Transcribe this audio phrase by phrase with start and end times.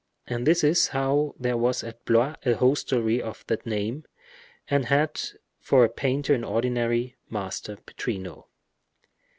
[0.25, 4.03] And this is how there was at Blois a hostelry of that name,
[4.67, 5.21] and had
[5.59, 8.45] for a painter in ordinary Master Pittrino.